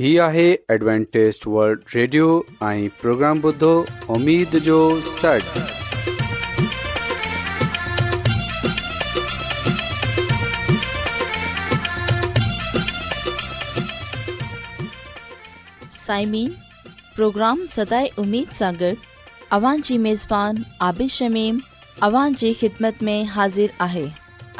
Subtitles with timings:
[0.00, 2.26] هي آهي ॲಡ್وانٽيست world radio
[2.66, 3.70] ۽ programme بدو
[4.14, 4.76] اميد جو
[5.08, 5.48] سڙ
[15.96, 16.54] سائمين
[17.16, 18.92] پروگرام سداي اميد सागर
[19.58, 21.60] اوان جي ميزبان عابد شميم
[22.10, 24.06] اوان جي خدمت ۾ حاضر آهي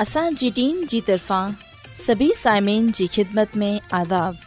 [0.06, 1.58] اسان جي ٽيم جي طرفان
[2.04, 4.46] سڀي سائمين جي خدمت ۾ آداب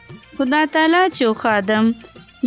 [0.41, 1.89] خدا تعالی جو خادم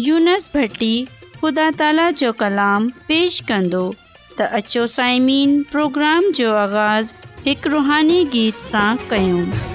[0.06, 0.94] یونس بھٹی
[1.40, 3.90] خدا تعالی جو کلام پیش کندو
[4.36, 7.12] تو اچھو سائمین پروگرام جو آغاز
[7.48, 8.78] ایک روحانی گیت سے
[9.08, 9.73] کھینوں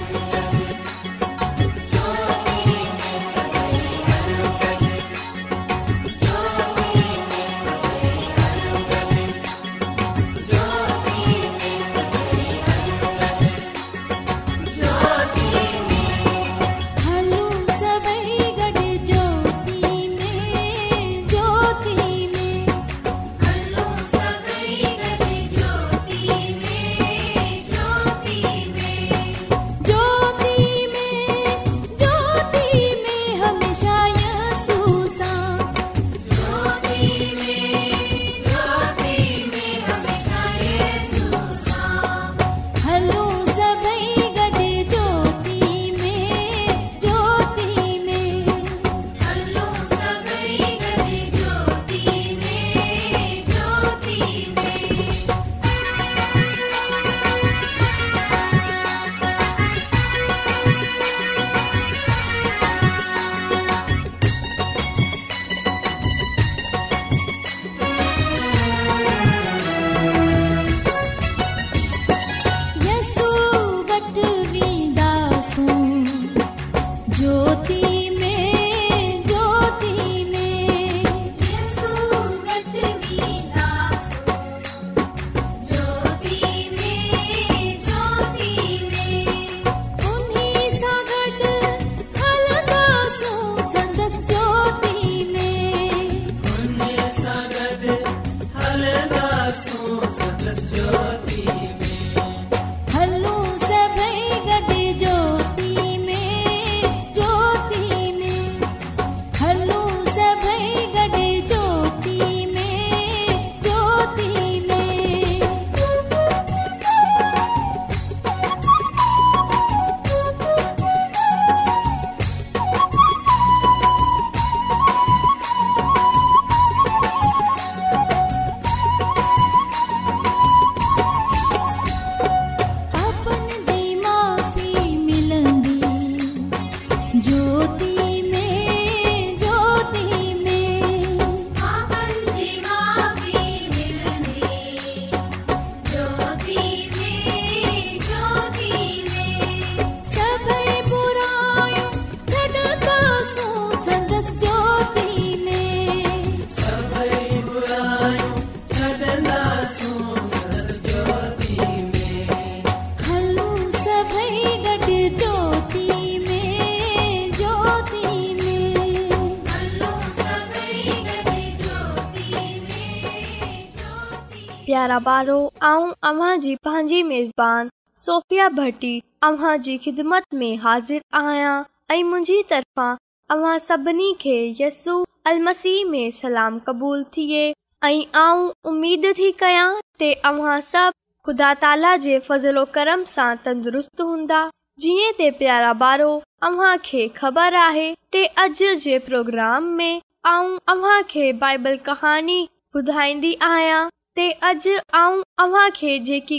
[174.80, 175.38] پیارے بارو
[175.70, 177.64] اؤں اواں جی پانچی میزبان
[178.04, 178.94] صوفیہ بھٹی
[179.26, 181.50] اواں جی خدمت میں حاضر آیا
[181.92, 182.86] ائی منجی طرفا
[183.34, 187.42] اواں سبنی کے یسوع المسیح میں سلام قبول تھیے
[187.86, 189.68] ائی امید تھی کیاں
[189.98, 190.90] تے اواں سب
[191.26, 194.42] خدا تعالی جی فضل و کرم سان تندرست ہندا
[194.82, 196.18] جیے تے پیارا بارو
[196.48, 199.94] اواں کے خبر آہے تے اج جی پروگرام میں
[200.34, 202.44] اؤں اواں کے بائبل کہانی
[202.74, 205.20] گدھائندی آیا ते अॼु आऊं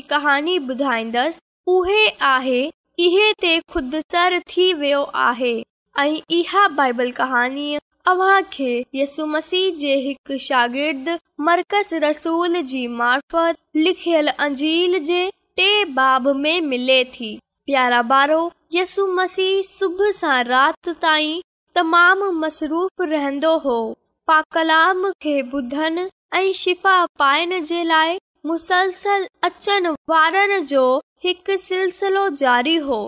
[0.10, 1.40] कहानी ॿुधाईंदसि
[1.74, 2.70] उहे आहे
[3.42, 5.18] टे बाब
[16.36, 21.42] में मिले थी प्यारा बारो यसु मसीह सुबुह सां राति ताईं
[21.76, 23.78] तमामु मसरूफ़ रहंदो हो
[24.28, 25.42] पा कलाम खे
[26.34, 30.84] ऐं शिफ़ा पाइण जे लाइ मुसलसल अचण वारनि जो
[31.24, 33.00] हिकु सिलसिलो जारी हो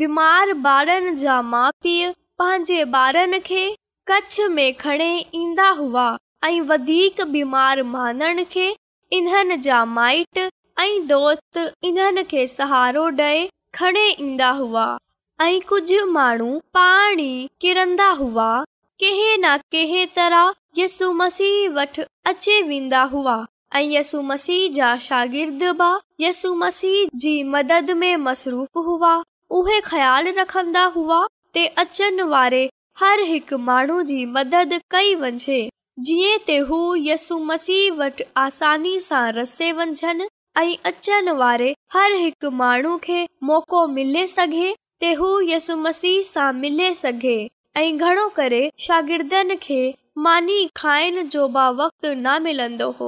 [0.00, 3.60] बीमार ॿारनि जा माउ पीउ पंहिंजे ॿारनि खे
[4.10, 6.06] कच्छ में ईंदा हुआ
[6.44, 8.66] ऐं वधीक बीमार माननि खे
[9.18, 11.58] इन्हनि जा माइट ऐं दोस्त
[11.90, 13.32] इन्हनि खे सहारो ॾे
[13.78, 14.86] खणे ईंदा हुआ
[15.46, 17.30] ऐं कुझु माण्हू पाणी
[17.60, 18.50] किरंदा हुआ
[19.04, 19.56] कहिं न
[20.18, 23.44] तरह यसू मसीह वटि अचे वेंदा हुआ
[23.76, 27.32] ऐं यसु मसीह जा शागिर्द बि यस मसीह जी
[28.26, 29.14] मसरूफ़ हुआ
[29.58, 32.68] उहे ख़्यालु रखंदा हुआ ते अचनि वारे
[33.00, 35.68] हर हिकु माण्हू जी मदद कई वञे
[36.08, 40.28] जीअं ते हू यसु मसीह वटि आसानी सां रसे वञनि
[40.60, 46.52] ऐं अचनि वारे हर हिकु माण्हू खे मौक़ो मिले सघे ते हू यसु मसीह सां
[46.62, 47.38] मिले सघे
[47.76, 49.82] ऐं घणो करे शागिर्दनि खे
[50.24, 51.42] मानी खाइण जो
[51.76, 53.02] वक़्तसू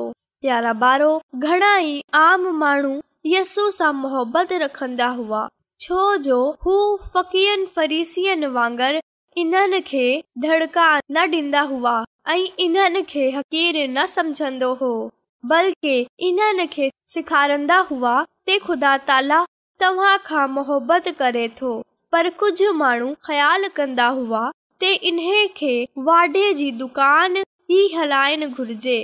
[3.71, 5.41] सां मुहबत रखंदा हुआ
[5.81, 6.77] छो जो हू
[7.17, 9.01] फकीयुनि वांगुरु
[9.43, 10.07] इन्हनि खे
[10.47, 11.95] दड़का न डि॒ंदा हुआ
[12.37, 13.25] ऐं इन्हनि खे
[13.57, 14.93] न समझंदो हो
[15.53, 15.95] बल्कि
[16.31, 18.15] इन्हनि खे सेखारींदा हुआ
[18.67, 19.43] ख़ुदा ताला
[19.81, 21.73] तव्हां खां मोहबत करे थो
[22.13, 24.43] पर कुझु माण्हू ख़्यालु कंदा हुआ
[24.83, 25.73] ते इन्हे खे
[26.07, 27.37] वाडे जी दुकान
[27.71, 28.95] ही हलायन घुर्जे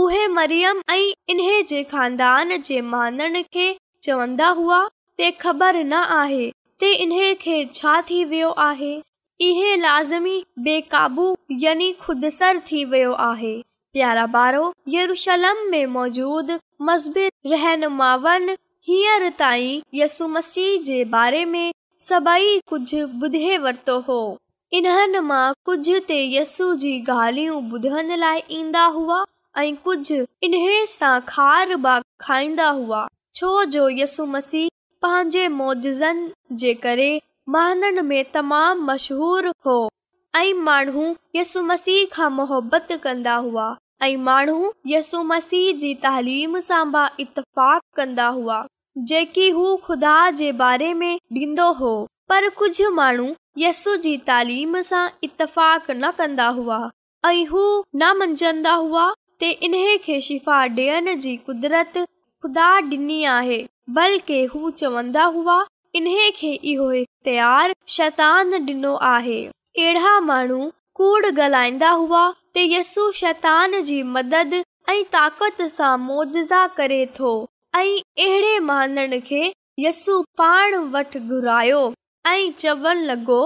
[0.00, 0.98] उहे मरियम ऐं
[1.32, 3.64] इन्हे जे खानदान जे मानन खे
[4.06, 4.78] चवंदा हुआ
[5.18, 6.44] ते ख़बर न आहे
[6.80, 8.92] ते इन्हे खे छा थी वियो आहे
[9.48, 10.36] इहे लाज़मी
[10.68, 11.26] बेक़ाबू
[11.64, 13.52] यानी खुदसर थी वियो आहे
[13.96, 14.62] प्यारा बारो
[14.98, 16.58] यरूशलम में मौजूद
[16.90, 18.56] मज़बिर रहनुमावन
[18.88, 21.70] हींअर ताईं यसु मसीह जे बारे में
[22.10, 24.20] सभई कुझु ॿुधे वरितो हो
[24.76, 29.18] इन्हनि मां कुझु ते यसू जी गालू ॿुधण लाइ ईंदा हुआ
[29.62, 30.24] ऐं कुझु
[30.94, 33.02] सां खार बि खाईंदा हुआ
[33.40, 34.68] छो जो यसु मसीह
[35.06, 36.20] पंहिंजे मोजन
[38.88, 39.76] मशहूर हो
[40.36, 41.06] ऐं माण्हू
[41.36, 43.66] यसु मसीह खां मोहबत कंदा हुआ
[44.02, 48.64] ऐं माण्हू यसु मसीह जी तालीम सां बि इतफ़ाक़ कंदा हुआ
[49.12, 51.92] जेकी हू ख़ुदा जे बारे में ॾींदो हो
[52.28, 56.78] पर कुझु माण्हू यसु जी तालीम सां इतफाक़ न कंदा हुआ
[57.26, 57.62] ऐं हू
[57.96, 59.04] न मंझंदा हुआ
[59.40, 63.58] ते इन्हे खे शिफ़ा ॾियण जी कुदरत ख़ुदा डि॒नी आहे
[63.98, 65.56] बल्कि हू चवंदा हुआ
[66.00, 66.28] इन्हे
[66.72, 66.90] इहो
[67.24, 69.38] तयारु शैतान ॾिनो आहे
[69.78, 70.60] अहिड़ा माण्हू
[71.00, 72.22] कूड़ गलाईंदा हुआ
[72.58, 77.32] यस्ु शैतान जी मदद ऐं ताक़त सां मुजज़ा करे थो
[77.76, 77.88] ऐं
[78.26, 79.42] अहिड़े माननि खे
[79.86, 81.92] यस्सु पाण वटि घुरायो
[82.58, 83.38] चवनि लॻो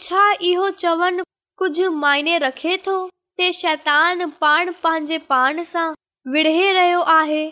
[0.00, 1.22] छा इहो चवनि
[1.58, 2.96] कुझु मायने रखे थो
[3.36, 5.84] ते शैतान पाण पंहिंजे पाण सां
[6.32, 7.44] विड़े रहियो आहे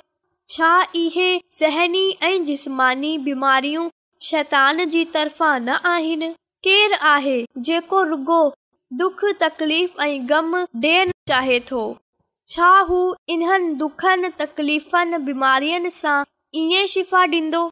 [0.51, 1.29] छा इहे
[1.59, 3.89] सहनी ऐं जिस्मानी बीमारियूं
[4.29, 6.29] शैतान जी तरफ़ा न आहिनि
[6.65, 8.43] केरु आहे जेको रुगो
[9.01, 11.83] दुख तकलीफ़ ऐं ग़म देन चाहे थो
[12.55, 13.01] छा हू
[13.37, 16.23] इन्हनि दुखनि तकलीफ़नि बीमारियुनि सां
[16.63, 17.69] इएं शिफ़ा ॾींदो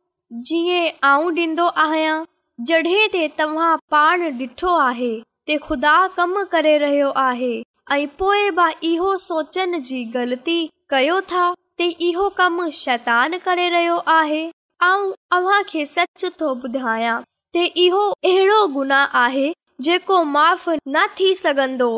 [0.49, 2.21] जीअं आऊं ॾींदो आहियां
[2.67, 5.13] जॾहिं ते तव्हां पाण ॾिठो आहे
[5.49, 7.51] ते ख़ुदा कम करे रहियो आहे
[7.93, 10.59] ऐं पोइ बि इहो सोचण जी ग़लती
[10.91, 11.47] कयो था
[11.81, 17.17] त इहो कमु शैतान करे रहियो आहे ऐं अव्हां खे सच थो ॿुधायां
[17.57, 19.51] त इहो अहिड़ो गुनाह आहे
[19.89, 21.91] जेको माफ़ न थी सघंदो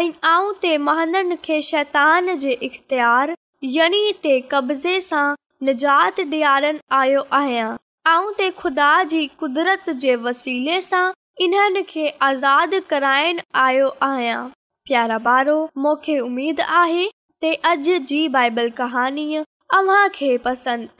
[0.00, 3.34] ऐं आऊं ते महननि खे शैतान जे इख़्तियार
[3.78, 5.26] यानी ते कब्ज़े सां
[5.70, 7.76] निजात ॾियारणु आयो आहियां
[8.06, 11.04] आऊं त ख़ुदा जी कुदरत जे वसीले सां
[11.44, 14.38] इन्हनि खे आज़ाद कराइण आयो आहियां
[14.86, 17.04] प्यारा पारो मूंखे उमेद आहे
[17.40, 17.74] ते अॼ
[18.12, 19.42] जी बाइबल कहाणीअ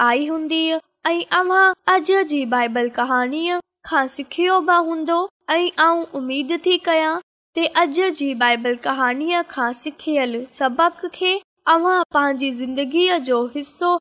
[0.01, 0.63] आई हूंदी
[1.09, 2.03] ऐं
[2.33, 5.19] जीबल कहाणीअ खां सिखियो बि हूंदो
[5.53, 7.17] ऐं आऊं उमेद थी कयां
[7.55, 7.87] ते अॼ
[8.23, 11.39] जी बाइबल कहाणीअ खां सिखियल सबक खे
[11.71, 13.99] पंहिंजी ज़िंदगीअ जो हिसो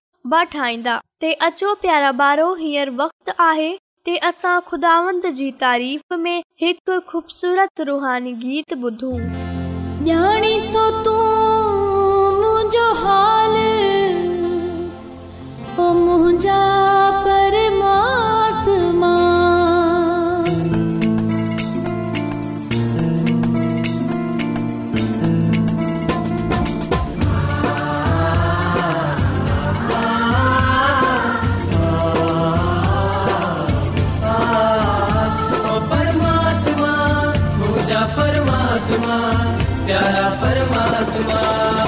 [0.52, 3.72] ठाहींदा ते अचो प्यारा बारो हींअर वक़्तु आहे
[4.08, 9.18] ते असां ख़ुदावंद जी तारीफ़ में हिकु ख़ूबसूरत रुहानी गीत ॿुधूं
[39.90, 41.88] प्यारा परमात्मा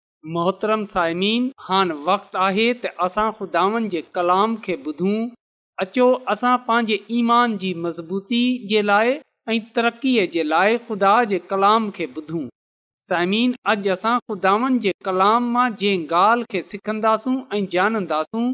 [0.29, 5.13] मोहतरम साइमिन हान वक़्तु आहे त असां ख़ुदावनि जे कलाम खे ॿुधूं
[5.85, 8.41] अचो असां पंहिंजे ईमान जी मज़बूती
[8.73, 9.13] जे लाइ
[9.53, 12.43] ऐं तरक़ीअ जे लाइ ख़ुदा जे कलाम खे ॿुधूं
[13.07, 18.45] साइमिन अॼु असां ख़ुदावन जे कलाम मां जंहिं ॻाल्हि खे सिखंदासूं ऐं ॼाणंदासूं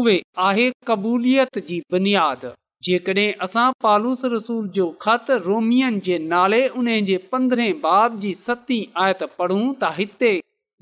[0.00, 2.48] उहे आहे क़बूलियत जी बुनियाद
[2.88, 8.84] जेकॾहिं असां पालूस रसूल जो ख़त रोमियन जे नाले उन जे पंद्रहें बाब जी सतीं
[9.04, 9.66] आयत पूं
[10.00, 10.38] हिते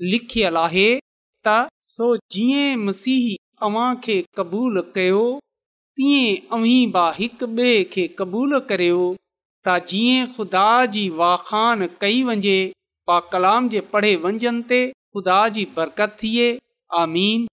[0.07, 0.89] लिखियलु आहे
[1.47, 1.53] त
[1.93, 3.25] सो जीअं मसीह
[3.67, 5.23] अव्हां खे क़बूल कयो
[5.99, 9.01] तीअं अव्हीं बा हिक ॿिए खे क़बूलु करियो
[9.67, 12.57] ता जीअं ख़ुदा जी वाखान कई वञे
[13.11, 16.47] पा कलाम जे पढ़े वंझंदे ख़ुदा जी बरकत थिए
[17.01, 17.45] आमीन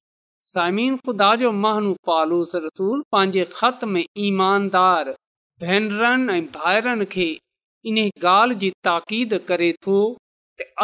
[0.53, 3.49] सामिन ख़ुदा जो महानू पालूस रसूल पंहिंजे
[3.97, 5.11] में ईमानदार
[5.65, 7.29] भेनरनि ऐं भाइरनि खे
[7.91, 9.99] इन ॻाल्हि जी ताक़ीद करे थो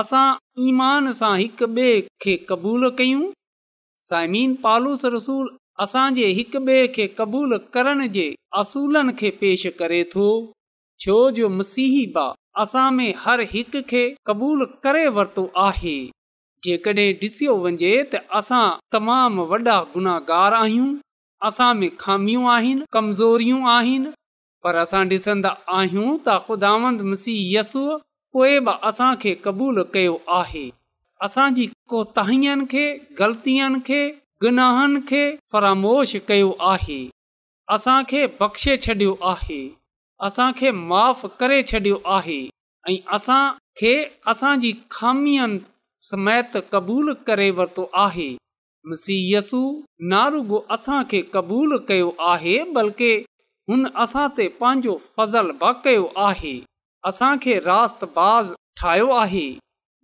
[0.00, 0.28] असां
[0.68, 3.22] ईमान सां हिकु ॿिए खे क़बूलु कयूं
[4.08, 5.46] साइमीन पालूस रसूल
[5.84, 8.24] असांजे हिक ॿिए खे क़बूलु करण जे
[8.60, 10.26] असूलनि खे पेश करे थो
[11.04, 12.24] छो जो मसीही बा
[12.64, 15.96] असां में हर हिक खे क़बूलु करे वरितो आहे
[16.66, 18.64] जेकॾहिं ॾिसियो वञे त असां
[18.96, 20.90] तमामु वॾा गुनाहगार आहियूं
[21.48, 24.12] असां में खामियूं आहिनि कमज़ोरियूं आहिनि
[24.64, 27.82] पर असां ॾिसंदा आहियूं त ख़ुदांद मसीह यसू
[28.34, 30.62] पोइ बि असांखे क़बूलु कयो आहे
[31.24, 32.84] असांजी कोताहियनि खे
[33.18, 34.00] ग़लतियुनि खे
[34.42, 35.22] गुनाहनि खे
[35.52, 37.00] फरामोश कयो आहे
[37.74, 39.60] असांखे बख़्शे छॾियो आहे
[40.26, 42.38] असांखे माफ़ करे छॾियो आहे
[42.88, 43.42] ऐं असां
[43.80, 43.92] खे
[44.32, 45.58] असांजी खामियुनि
[46.08, 48.28] समेत क़बूलु करे वरितो आहे
[49.04, 49.62] सीयसु
[50.12, 53.14] नारुगो असांखे क़बूलु कयो आहे बल्कि
[53.70, 56.60] हुन असां ते पंहिंजो फज़ल बि कयो आहे
[57.08, 59.46] असां खे बाज़ ठाहियो आहे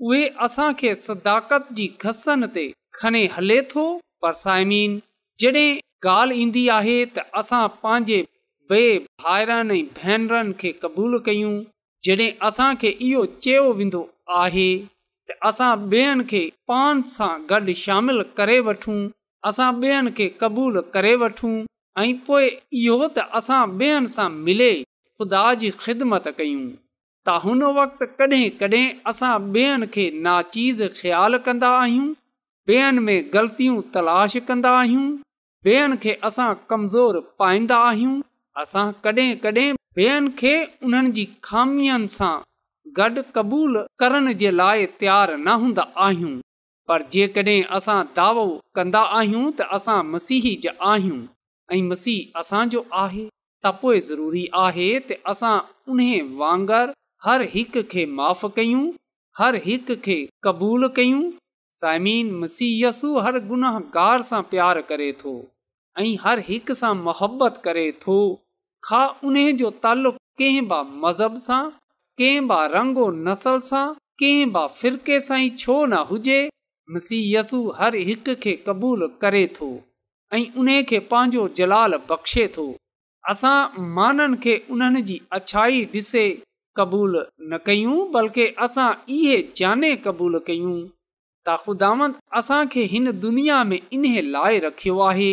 [0.08, 2.66] उहे असांखे सदाकत जी घसन ते
[3.00, 3.84] खणे हले थो
[4.22, 4.98] पर साइमीन
[5.40, 5.78] जॾहिं
[6.10, 8.22] ॻाल्हि ईंदी आहे त असां पंहिंजे
[8.70, 11.54] ॿिए भाइरनि ऐं भेनरनि खे क़बूलु कयूं
[12.06, 14.02] जॾहिं असांखे इहो चयो वेंदो
[14.42, 14.68] आहे
[15.28, 18.98] त असां ॿियनि खे पाण सां गॾु शामिल करे वठूं
[19.48, 21.54] असां ॿियनि खे क़बूलु करे वठूं
[22.02, 22.48] ऐं पोइ
[22.82, 26.68] इहो त असां ॿियनि सां मिले ख़ुदा जी ख़िदमत कयूं
[27.28, 32.06] त हुन वक़्तु कॾहिं कॾहिं असां ॿेअनि खे नाचीज़ ख़्यालु कंदा आहियूं
[32.70, 35.08] ॿेअनि में ग़लतियूं तलाश कंदा आहियूं
[35.68, 38.14] ॿेअनि खे असां कमज़ोरु पाईंदा आहियूं
[38.62, 39.68] असां कॾहिं कॾहिं
[40.00, 40.54] ॿेअनि खे
[40.86, 42.34] उन्हनि जी खामीअ सां
[43.00, 46.32] गॾु क़बूल करण जे लाइ तयारु न हूंदा आहियूं
[46.88, 48.46] पर जेकॾहिं असां दावो
[48.78, 51.20] कंदा आहियूं त असां ज आहियूं
[51.76, 53.26] ऐं मसीह असांजो आहे
[53.66, 55.56] त पोइ ज़रूरी आहे त असां
[55.90, 58.84] उन हर हिक खे माफ़ कयूं
[59.38, 61.22] हर हिकु खे क़बूल कयूं
[61.78, 65.32] साइमिन मसीयसु हर गुनाहगार सां प्यार करे थो
[66.00, 68.18] ऐं हर हिक सां मोहबत करे थो
[68.88, 71.62] खा उन जो तालुक़ु कंहिं ब मज़हब सां
[72.18, 73.84] कंहिं ब रंगो नसल सां
[74.22, 76.38] कंहिं ब फिरके सां ई छो न हुजे
[76.94, 79.70] मसीयसु हर हिकु खे क़बूल करे थो
[80.34, 82.68] ऐं उन खे पंहिंजो जलाल बख़्शे थो
[83.34, 83.56] असां
[83.98, 86.26] माननि खे उन्हनि जी अच्छाई ॾिसे
[86.78, 87.14] क़बूल
[87.50, 90.74] न कयूं बल्कि असां इहे जाने क़बूल कयूं
[91.46, 91.90] त ख़ुदा
[92.40, 95.32] असांखे हिन दुनिया में इन लाइ रखियो आहे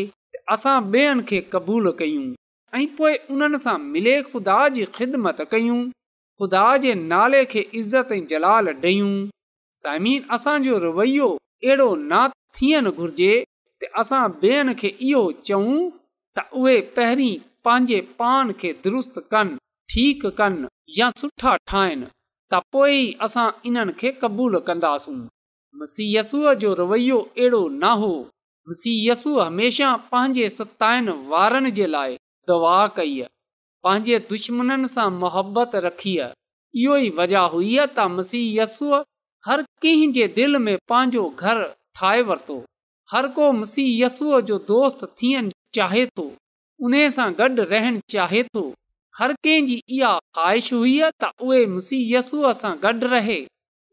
[0.56, 2.26] असां ॿियनि खे क़बूलु कयूं
[2.78, 5.80] ऐं पोइ उन्हनि सां मिले ख़ुदा जी ख़िदमत कयूं
[6.42, 9.14] ख़ुदा जे नाले खे इज़त ऐं जलाल ॾेयूं
[9.84, 13.34] साइमीन असांजो रवैयो अहिड़ो नातजे
[14.04, 15.76] असां ॿियनि खे इहो चऊं
[16.38, 17.34] त उहे पहिरीं
[17.66, 19.56] पंहिंजे पान खे दुरुस्त कनि
[19.92, 22.06] ठीक कनि या सुठा ठाहिनि
[22.52, 25.16] त पोइ असां इन्हनि खे क़बूलु कंदासूं
[25.82, 28.10] मसीयसूअ जो रवैयो अहिड़ो न हो
[28.70, 32.16] मसीयसु हमेशह पंहिंजे सताइण वारनि जे लाइ
[32.48, 33.30] दुआ कई आहे
[33.86, 39.02] पंहिंजे दुश्मन सां मुहबत रखी आहे इहो ई वजह हुई त मसीहयस्सूअ
[39.50, 41.68] हर कंहिंजे दिलि में पंहिंजो घरु
[42.00, 42.60] ठाहे वरितो
[43.14, 46.32] हर को मसीहयसूअ जो दोस्त थियण चाहे थो
[46.86, 48.70] उन सां गॾु रहण चाहे थो
[49.20, 53.36] हर कंहिंजी इहा ख़्वाहिश हुई त उहे मुसीहय यसूअ सां गॾु रहे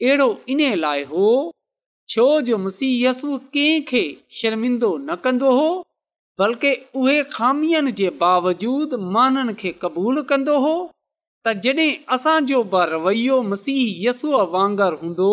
[0.07, 1.27] अहिड़ो इन लाइ हो
[2.15, 4.01] छो जो मुसीहय यसू कंहिंखे
[4.39, 5.69] शर्मिंदो न कंदो हो
[6.43, 6.71] बल्कि
[7.03, 10.73] उहे ख़ामीअनि जे बावजूदु माननि खे क़बूलु कंदो हो
[11.47, 15.31] त जॾहिं असांजो बि रवैयो मसीह यसूअ वांगुरु हूंदो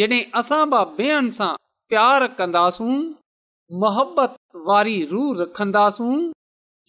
[0.00, 1.52] जॾहिं असां बि ॿियनि सां
[1.94, 2.94] प्यार कंदासूं
[3.84, 4.34] मोहबत
[4.70, 6.14] वारी रूह रखंदासूं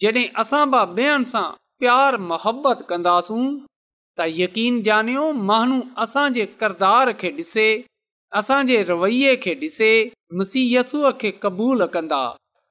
[0.06, 1.44] जॾहिं असां बि ॿियनि सां
[1.80, 3.40] प्यार मोहबत कंदासूं
[4.18, 7.66] त यकीन ॼनियो महानू असांजे किरदार खे ॾिसे
[8.40, 9.90] असांजे रवैये खे ॾिसे
[10.36, 12.20] मुसीयसूअ खे क़बूल कंदा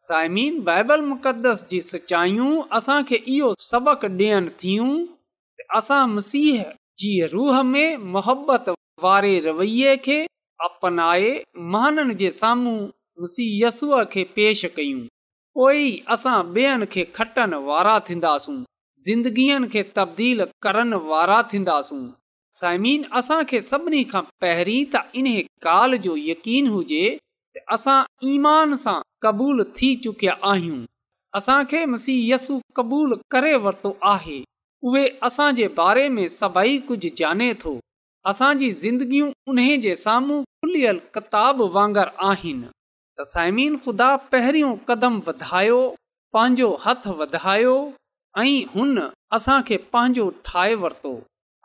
[0.08, 4.92] साइमीन बाइबल मुक़दस जी सचायूं असांखे इहो सबक ॾियनि थियूं
[5.82, 6.64] असां मसीह
[7.00, 8.70] जी रूह में मोहबत
[9.04, 10.20] वारे रवैये खे
[10.70, 11.30] अपनाए
[11.74, 12.78] महाननि जे साम्हूं
[13.22, 15.02] मुसीयसुअ खे पेश कयूं
[15.60, 18.64] पोइ असां ॿियनि खे खटनि वारा थींदासूं
[19.04, 21.98] ज़िंदगीअ खे तब्दील करण वारा थींदासूं
[22.60, 27.06] साइमीन असांखे सभिनी खां पहिरीं त इन्हे ॻाल्हि जो यकीन हुजे
[27.76, 27.98] असां
[28.34, 30.78] ईमान सां क़बूल थी चुकिया आहियूं
[31.40, 34.38] असांखेसु क़बूल करे वरितो आहे
[34.88, 37.76] उहे असांजे बारे में सभई कुझु जाने थो
[38.32, 42.68] असांजी ज़िंदगियूं उन जे साम्हूं खुलियल किताब वांगर आहिनि
[43.18, 45.82] त साइमीन ख़ुदा पहिरीं कदम वधायो
[46.34, 47.78] पंहिंजो हथ वधायो
[48.42, 48.98] ऐं हुन
[49.36, 51.12] असां खे पंहिंजो ठाहे वरितो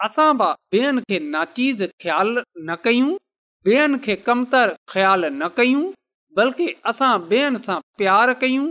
[0.05, 2.29] असां बि ॿियनि खे नाचीज ख्याल
[2.69, 3.11] न कयूं
[3.65, 5.85] बेन खे कमतर ख्याल न कयूं
[6.37, 8.67] बल्कि असां बेन सां प्यार कयूं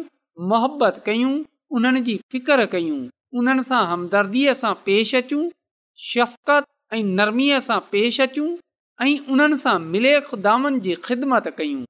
[0.51, 1.33] मोहबत कयूं
[1.75, 2.99] उन्हनि जी फ़िक्रु कयूं
[3.39, 5.43] उन्हनि सां हमदर्दीअ सां पेश अचूं
[6.09, 6.65] शफ़क़त
[6.97, 8.49] ऐं नरमीअ सां पेश अचूं
[9.07, 11.83] ऐं उन्हनि सां मिले खुदानि जी ख़िदमत कयूं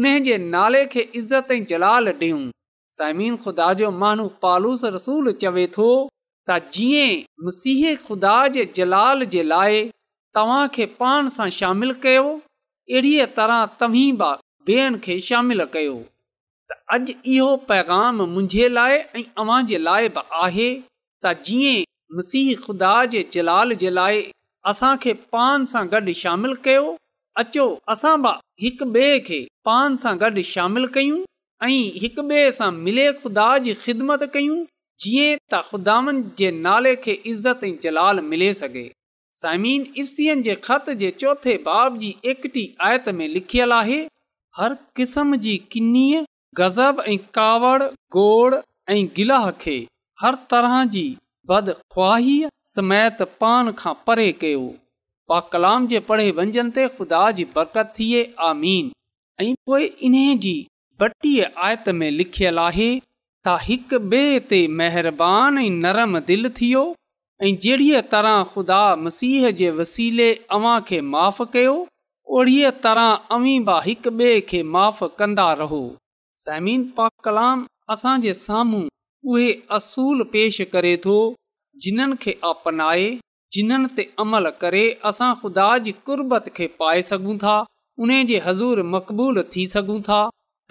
[0.00, 2.42] उन जे नाले खे इज़त ऐं जलाल ॾियूं
[3.00, 5.84] ज़मीन ख़ुदा जो माण्हू पालूस रसूल चवे थो
[6.48, 9.78] त जीअं मुसीह ख़ुदा जे जलाल जे लाइ
[10.38, 14.28] तव्हां खे पाण सां शामिलु कयो अहिड़ीअ तरह तव्हीं बि
[14.72, 15.94] ॿियनि खे शामिलु कयो
[16.72, 22.54] त अॼु इहो पैगाम मुंहिंजे लाइ ऐं अव्हां जे लाइ बि आहे त जीअं मसीह
[22.68, 24.22] ख़ुदा जे जलाल जे लाइ
[24.72, 26.84] असांखे पान सां गॾु शामिलु कयो
[27.44, 31.22] अचो असां बि हिक ॿिए खे पान सां गॾु शामिलु कयूं
[31.64, 34.54] ऐं हिक ॿिए सां मिले ख़ुदा जी ख़िदमत कयूं
[35.02, 38.82] जीअं त ख़ुदानि जे नाले खे इज़त ऐं जलाल मिले सघे
[39.42, 43.98] साइमीन इफ़्सियन जे ख़त जे चोथे बाब जी एकटी आयत में लिखियल आहे
[44.60, 46.04] हर क़िस्म जी किनी
[46.62, 47.82] गज़ब ऐं कावड़
[48.18, 48.54] गोड़
[48.96, 49.76] ऐं गिलाह खे
[50.24, 51.04] हर तरह जी
[51.52, 52.28] बद ख़्वाह
[52.74, 54.66] समैत पाण खां परे कयो
[55.28, 58.92] पा कलाम जे पढ़े वंझनि ते ख़ुदा जी बरकत थिए आमीन
[59.46, 60.58] ऐं पोइ इन जी
[61.02, 62.88] ॿटीह आयत में लिखियलु आहे
[63.46, 66.82] त हिक ॿिए ते महिरबानी नरम दिलि थियो
[67.46, 71.72] ऐं जहिड़ीअ तरह खुदा मसीह जे वसीले अव्हां खे माफ़ु कयो
[72.40, 75.80] ओड़ीअ तरह अवीबा हिक ॿिए खे माफ़ु कंदा रहो
[76.44, 77.64] समीन पा कलाम
[77.96, 78.82] असांजे साम्हूं
[79.32, 81.16] उहे असूल पेश करे थो
[81.86, 83.08] जिन्हनि खे अपनाए
[83.56, 87.56] जिन्हनि ते अमल करे असां ख़ुदा जी कुर्बत खे पाए सघूं था
[88.04, 90.20] उन जे हज़ूर मक़बूल थी सघूं था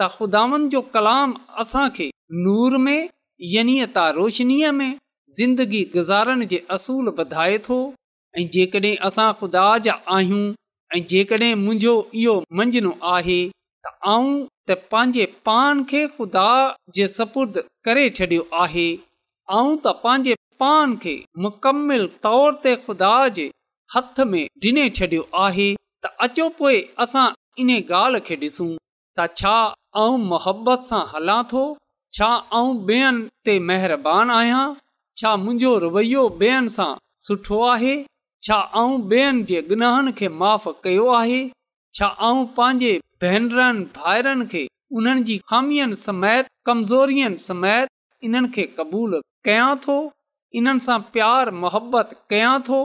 [0.01, 1.33] त ख़ुदानि जो कलाम
[1.63, 2.05] असां खे
[2.45, 3.03] नूर में
[3.55, 4.93] यनी त रोशनीअ में
[5.37, 7.77] ज़िंदगी गुज़ारण जे असूल बधाए थो
[8.39, 10.41] ऐं जेकॾहिं असां ख़ुदा जा आहियूं
[10.95, 13.39] ऐं जेकॾहिं मुंहिंजो इहो मंझनो आहे
[13.83, 16.47] पंहिंजे पान खे ख़ुदा
[16.97, 18.87] जे सपुर्द करे छॾियो आहे
[19.61, 21.13] ऐं त पंहिंजे पान खे
[21.45, 23.47] मुकमिल तौर ते ख़ुदा जे
[23.95, 25.69] हथ में ॾिने छॾियो आहे
[26.05, 27.27] त अचो पोएं असां
[27.63, 28.69] इन ॻाल्हि खे ॾिसूं
[29.17, 29.55] त छा
[30.01, 31.61] ऐं मोहबत सां हलां थो
[32.17, 32.27] छा
[32.59, 34.61] ऐं ॿियनि ते महिर आहियां
[35.21, 36.91] छा मुंहिंजो रवैयो ॿेअनि सां
[37.25, 37.95] सुठो आहे
[38.47, 41.41] छा ऐं ॿियनि जे गन्हहनि खे माफ़ु कयो आहे
[41.99, 42.93] छा ऐं पंहिंजे
[43.25, 44.63] भेनरनि भाइरनि खे
[44.99, 47.87] उन्हनि जी ख़ामियुनि समेत कमज़ोरीअ समेत
[48.29, 49.19] इन्हनि खे क़बूलु
[49.49, 49.97] कयां थो
[50.61, 52.81] इन्हनि सां प्यारु मोहबत कयां थो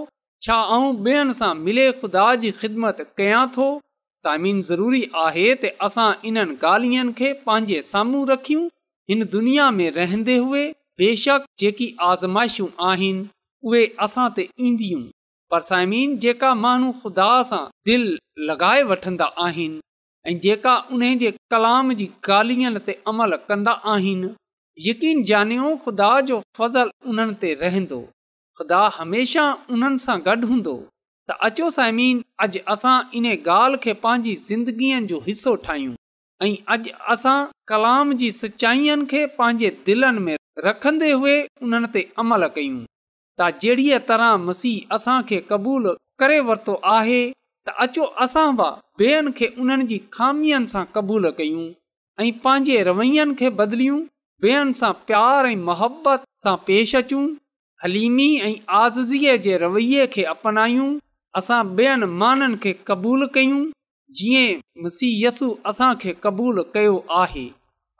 [0.49, 3.69] छा ॿियनि सां मिले खुदा जी ख़िदमत कयां थो
[4.23, 8.63] साइमिन ज़रूरी आहे त असां इन्हनि ॻाल्हियुनि खे पंहिंजे साम्हूं रखियूं
[9.11, 10.63] हिन दुनिया में रहंदे हुए
[11.03, 13.27] बेशक जेकी आज़माइशूं आहिनि
[13.73, 15.03] उहे असां ते ईंदियूं
[15.55, 17.15] पर साइमिन जेका माण्हू खु़
[17.51, 18.17] सां दिलि
[18.53, 19.83] लॻाए वठंदा आहिनि
[20.31, 24.33] ऐं जेका उन जे कलाम जी ॻाल्हियुनि ते अमल कन्दा आहिनि
[24.89, 28.03] यकीन ॼानियो खुदा जो फज़ल उन्हनि ते रहंदो
[28.63, 30.75] खुदा हमेशह उन्हनि सां गॾु हूंदो
[31.29, 35.95] त अचो साइमीन अॼु असां इन ॻाल्हि खे पंहिंजी ज़िंदगीअ जो हिसो ठाहियूं
[36.47, 37.39] ऐं अॼु असां
[37.71, 40.37] कलाम जी सचाईअनि खे पंहिंजे दिलनि में
[40.67, 41.35] रखंदे हुए
[41.65, 42.79] उन्हनि ते अमल कयूं
[43.41, 45.41] त जहिड़ीअ तरह मसीह असां खे
[46.23, 47.19] करे वरितो आहे
[47.69, 48.71] त अचो असां बि
[49.07, 51.65] ॿेअनि खे उन्हनि जी खामीअ सां क़बूलु कयूं
[52.25, 57.25] ऐं पंहिंजे रवैयनि खे बदिलियूं सां प्यार ऐं मुहबत सां पेश अचूं
[57.85, 58.53] हलीमी ऐं
[58.85, 60.89] आज़ीअ जे रवै खे अपनायूं
[61.39, 63.57] असां ॿियनि माननि खे क़बूलु कयूं
[64.17, 67.43] जीअं मसीयसु असांखे क़बूलु कयो आहे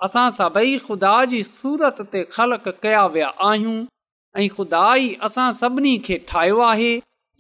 [0.07, 3.75] असां सभई ख़ुदा जी सूरत ते ख़लक़ कया विया आहियूं
[4.43, 6.89] ऐं ख़ुदा ई असां सभिनी खे ठाहियो आहे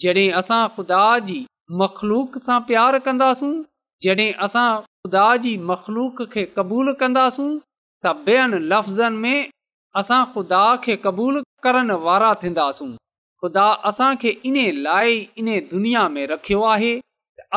[0.04, 1.38] जॾहिं असां ख़ुदा जी
[1.84, 3.52] मख़लूक़ सां प्यारु कंदासूं
[4.06, 4.68] जॾहिं असां
[5.06, 9.50] ख़ुदा जी मख़लूक़ खे क़बूलु कंदासूं त ॿियनि लफ़्ज़नि में
[10.04, 12.92] असां ख़ुदा खे क़बूलु करण वारा थींदासूं
[13.46, 16.94] ख़ुदा असांखे इन लाइ इन दुनिया में रखियो आहे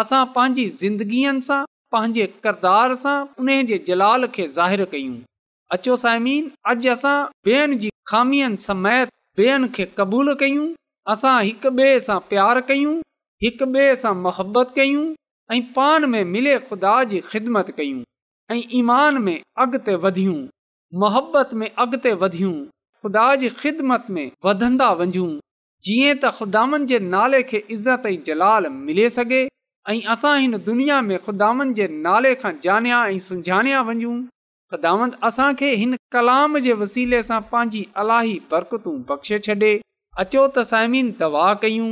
[0.02, 1.62] असां पंहिंजी ज़िंदगीअ सां
[1.96, 5.16] पंहिंजे किरदार सां उन जे जलाल खे ज़ाहिर कयूं
[5.78, 7.16] अचो साइमीन अॼु असां
[7.50, 9.10] ॿियनि जी ख़ामियुनि समेत
[9.42, 10.68] ॿेअनि खे क़बूलु कयूं
[11.16, 12.94] असां हिक ॿिए सां प्यारु कयूं
[13.46, 15.04] हिक ॿिए सां मोहबत कयूं
[15.58, 18.02] ऐं पाण में मिले ख़ुदा जी ख़िदमत कयूं
[18.54, 20.40] ऐं ईमान में अॻिते वधियूं
[21.06, 22.56] मोहबत में अॻिते वधियूं
[23.04, 25.28] ख़ुदा जी ख़िदमत में वधंदा वञूं
[25.88, 29.40] जीअं त ख़ुदानि जे नाले खे इज़त ऐं जलाल मिले सघे
[29.92, 34.16] ऐं असां हिन दुनिया में ख़ुदानि जे नाले खां जईं सुञाणिया वञूं
[34.74, 39.72] ख़ुदानि असांखे हिन कलाम जे वसीले सां पंहिंजी अलाही बरकतूं बख़्शे छॾे
[40.26, 41.90] अचो त साइमीन तबा कयूं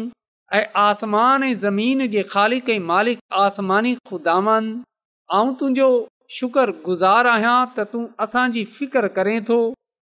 [0.59, 4.77] ऐं आसमान ऐं ज़मीन जे ख़ालिक ऐं मालिक आसमानी ख़ुदानि
[5.39, 5.91] ऐं तुंहिंजो
[6.39, 9.59] शुक्रगुज़ारु आहियां त तूं असांजी फ़िकर करें थो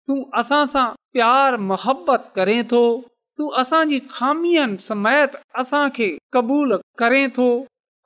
[0.08, 0.86] तूं असां सां
[1.18, 2.82] प्यारु मोहबत करें थो
[3.38, 7.46] तूं असांजी खामियनि समैत असांखे क़बूल करे थो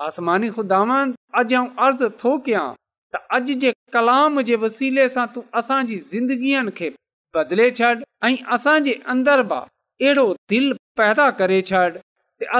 [0.06, 2.66] आसमानी ख़ुदा अॼु आऊं अर्ज़ु थो कयां
[3.14, 6.90] त अॼु जे कलाम जे वसीले सां तू असांजी ज़िंदगीअ खे
[7.38, 7.92] बदिले छॾ
[8.28, 11.82] ऐं असांजे अंदरि बि अहिड़ो दिलि पैदा करे छॾ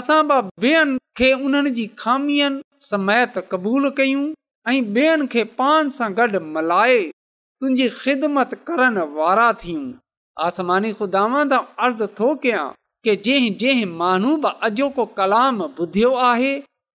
[0.01, 4.27] असां बि ॿियनि खे उन्हनि जी खामियुनि कयूं
[4.73, 9.87] ऐं ॿियनि खे पान सां गॾु मल्हाए तुंहिंजी ख़िदमत करण वारा थियूं
[10.47, 11.23] आसमानी खुदा
[11.55, 12.67] अर्ज़ु थो कयां
[13.05, 16.53] की जंहिं जंहिं माण्हू बि अॼोको कलाम ॿुधियो आहे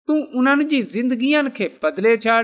[0.09, 2.37] तूं उन्हनि जी ज़िंदगीअ खे बदिले छॾ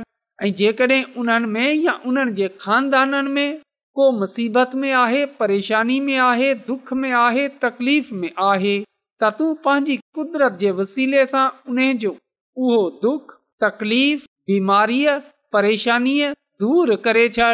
[0.46, 3.58] ऐं जेकॾहिं उन्हनि में या उन्हनि जे खानदाननि में
[4.00, 8.76] को मुसीबत में आहे परेशानी में आहे दुख में आहे तकलीफ़ में आहे
[9.22, 13.34] त तूं पंहिंजी कुदरत जे वसीले सां उन जो उहो दुख
[13.64, 15.18] तकलीफ़ बीमारीअ
[15.56, 16.32] परेशानीअ
[16.62, 17.50] दूर करे छॾ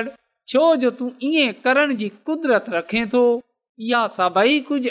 [0.48, 3.04] छो जो तूं ईअं करण जी कुदिरत रखे
[4.16, 4.90] सभई कुझु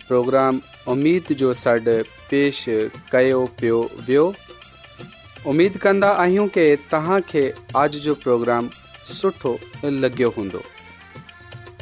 [0.09, 0.55] प्रोग्राम
[0.97, 1.97] उमीद जो सॾु
[2.35, 2.57] पेश
[3.13, 3.79] कयो पियो
[4.11, 4.27] वियो
[5.55, 7.45] उमेद कंदा आहियूं की तव्हांखे
[7.83, 8.69] अॼ जो प्रोग्राम
[9.21, 9.55] सुठो
[10.05, 10.63] लॻियो हूंदो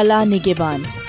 [0.00, 1.07] اللہ نگبان